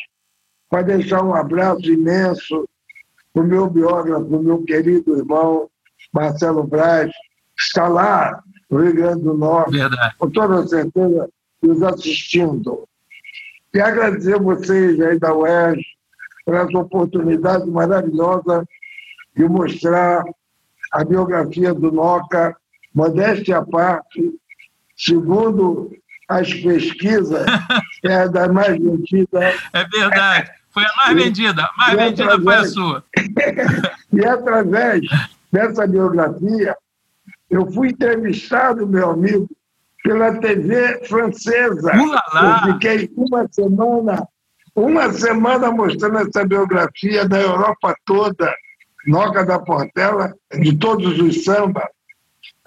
para 0.70 0.84
deixar 0.84 1.24
um 1.24 1.34
abraço 1.34 1.86
imenso 1.86 2.68
para 3.34 3.44
o 3.44 3.48
meu 3.48 3.70
biógrafo, 3.70 4.26
o 4.26 4.44
meu 4.44 4.64
querido 4.64 5.18
irmão 5.18 5.70
Marcelo 6.14 6.64
Braz, 6.64 7.12
que 7.12 7.64
está 7.64 7.88
lá 7.88 8.44
no 8.70 8.82
Rio 8.82 8.94
Grande 8.94 9.24
do 9.24 9.34
Norte, 9.34 9.72
Verdade. 9.72 10.16
com 10.18 10.30
toda 10.30 10.68
certeza, 10.68 11.30
nos 11.62 11.82
assistindo. 11.82 12.88
E 13.74 13.82
agradecer 13.82 14.36
a 14.36 14.40
vocês 14.40 15.00
aí 15.02 15.18
da 15.18 15.34
UERJ 15.34 15.82
por 16.46 16.54
essa 16.54 16.78
oportunidade 16.78 17.70
maravilhosa 17.70 18.68
de 19.36 19.46
mostrar 19.46 20.24
a 20.92 21.04
biografia 21.04 21.74
do 21.74 21.92
Noca, 21.92 22.56
modéstia 22.94 23.58
à 23.58 23.66
parte, 23.66 24.32
segundo 24.96 25.92
as 26.30 26.54
pesquisas, 26.54 27.46
é 28.06 28.14
a 28.14 28.28
da 28.28 28.48
mais 28.52 28.78
vendida. 28.78 29.54
É 29.74 29.88
verdade. 29.88 30.52
Foi 30.70 30.84
a 30.84 30.92
mais 30.98 31.24
vendida. 31.24 31.64
A 31.64 31.78
mais 31.78 31.94
E 31.94 31.98
vendida 31.98 32.42
foi 32.42 32.56
a 32.56 32.66
sua. 32.66 33.04
E 34.14 34.24
através 34.24 35.02
dessa 35.52 35.88
biografia, 35.88 36.76
eu 37.50 37.72
fui 37.72 37.90
entrevistado, 37.90 38.88
meu 38.88 39.10
amigo, 39.10 39.50
pela 40.04 40.40
TV 40.40 41.04
francesa. 41.08 41.92
Eu 41.96 42.74
fiquei 42.74 43.10
uma 43.16 43.48
semana, 43.52 44.28
uma 44.76 45.12
semana 45.14 45.72
mostrando 45.72 46.20
essa 46.20 46.46
biografia 46.46 47.28
da 47.28 47.40
Europa 47.40 47.96
toda, 48.06 48.54
Noca 49.08 49.44
da 49.46 49.60
Portela, 49.60 50.34
de 50.60 50.78
todos 50.78 51.20
os 51.20 51.44
sambas. 51.44 51.88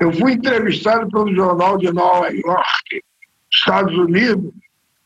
Eu 0.00 0.12
fui 0.12 0.32
entrevistado 0.32 1.08
pelo 1.10 1.34
jornal 1.34 1.78
de 1.78 1.92
Nova 1.92 2.28
York, 2.32 3.04
Estados 3.52 3.96
Unidos. 3.96 4.52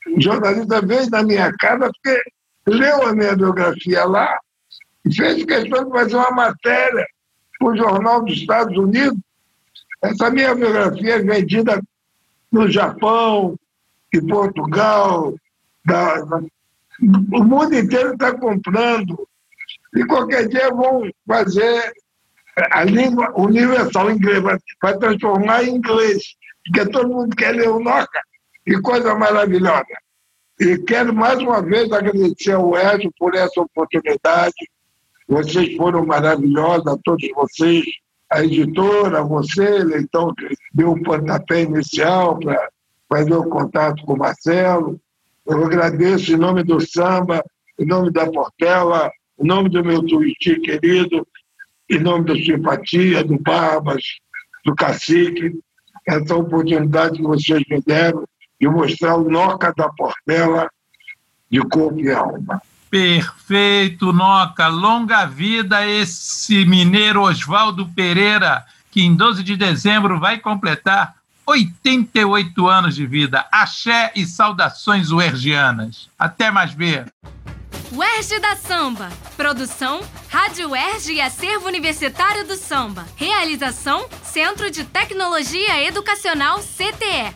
O 0.07 0.21
jornalista 0.21 0.81
veio 0.81 1.09
na 1.11 1.23
minha 1.23 1.53
casa 1.59 1.91
porque 1.93 2.23
leu 2.67 3.07
a 3.07 3.15
minha 3.15 3.37
biografia 3.37 4.05
lá 4.05 4.39
e 5.05 5.15
fez 5.15 5.45
questão 5.45 5.85
de 5.85 5.91
fazer 5.91 6.17
uma 6.17 6.31
matéria 6.31 7.07
para 7.59 7.69
o 7.69 7.77
Jornal 7.77 8.25
dos 8.25 8.37
Estados 8.39 8.77
Unidos. 8.77 9.19
Essa 10.03 10.31
minha 10.31 10.55
biografia 10.55 11.17
é 11.17 11.19
vendida 11.23 11.81
no 12.51 12.71
Japão, 12.71 13.57
em 14.15 14.27
Portugal, 14.27 15.35
da- 15.85 16.21
da- 16.23 16.43
o 17.33 17.45
mundo 17.45 17.75
inteiro 17.75 18.13
está 18.15 18.37
comprando. 18.37 19.27
E 19.95 20.05
qualquer 20.07 20.49
dia 20.49 20.71
vão 20.71 21.09
fazer 21.27 21.93
a 22.73 22.85
língua 22.85 23.33
universal 23.39 24.11
inglês, 24.11 24.43
vai, 24.43 24.59
vai 24.83 24.99
transformar 24.99 25.65
em 25.65 25.77
inglês, 25.77 26.35
porque 26.65 26.91
todo 26.91 27.09
mundo 27.09 27.35
quer 27.37 27.53
ler 27.55 27.69
o 27.69 27.81
Noca. 27.81 28.21
Que 28.67 28.81
coisa 28.83 29.15
maravilhosa. 29.15 29.85
E 30.59 30.77
quero 30.79 31.15
mais 31.15 31.39
uma 31.39 31.63
vez 31.63 31.91
agradecer 31.91 32.53
ao 32.53 32.77
Edson 32.77 33.11
por 33.19 33.35
essa 33.35 33.61
oportunidade. 33.61 34.55
Vocês 35.31 35.77
foram 35.77 36.05
maravilhosos, 36.05 36.99
todos 37.05 37.29
vocês, 37.37 37.85
a 38.29 38.43
editora, 38.43 39.23
você, 39.23 39.79
então, 39.97 40.35
deu 40.75 40.91
o 40.91 41.03
pontapé 41.05 41.63
inicial 41.63 42.37
para 42.37 42.69
fazer 43.09 43.35
o 43.35 43.49
contato 43.49 44.05
com 44.05 44.15
o 44.15 44.19
Marcelo. 44.19 45.01
Eu 45.47 45.65
agradeço 45.65 46.33
em 46.33 46.37
nome 46.37 46.65
do 46.65 46.81
samba, 46.81 47.45
em 47.79 47.87
nome 47.87 48.11
da 48.11 48.29
Portela, 48.29 49.09
em 49.39 49.47
nome 49.47 49.69
do 49.69 49.85
meu 49.85 50.05
Tuiuti 50.05 50.59
querido, 50.63 51.25
em 51.89 52.01
nome 52.01 52.25
da 52.25 52.35
simpatia, 52.35 53.23
do 53.23 53.39
Barbas, 53.39 54.03
do 54.65 54.75
Cacique, 54.75 55.61
essa 56.09 56.35
oportunidade 56.35 57.19
que 57.19 57.23
vocês 57.23 57.63
me 57.71 57.81
deram 57.83 58.25
de 58.61 58.69
mostrar 58.69 59.15
o 59.15 59.31
Noca 59.31 59.73
da 59.77 59.89
Portela 59.91 60.69
de 61.49 61.61
corpo 61.61 62.01
e 62.01 62.11
alma. 62.11 62.61
Perfeito, 62.91 64.13
Noca. 64.13 64.67
Longa 64.67 65.25
vida 65.25 65.87
esse 65.87 66.65
mineiro 66.65 67.23
Oswaldo 67.23 67.87
Pereira, 67.87 68.67
que 68.91 69.01
em 69.01 69.15
12 69.15 69.45
de 69.45 69.57
dezembro 69.57 70.19
vai 70.19 70.39
completar 70.39 71.15
88 71.47 72.67
anos 72.67 72.97
de 72.97 73.07
vida. 73.07 73.47
Axé 73.53 74.11
e 74.17 74.27
saudações 74.27 75.13
uergianas. 75.13 76.11
Até 76.19 76.51
mais 76.51 76.73
ver. 76.73 77.07
UERJ 77.93 78.39
da 78.41 78.57
Samba. 78.57 79.09
Produção, 79.37 80.01
Rádio 80.29 80.71
UERJ 80.71 81.15
e 81.15 81.21
Acervo 81.21 81.67
Universitário 81.67 82.47
do 82.47 82.57
Samba. 82.57 83.05
Realização, 83.17 84.09
Centro 84.23 84.71
de 84.71 84.85
Tecnologia 84.85 85.83
Educacional 85.85 86.61
CTE. 86.61 87.35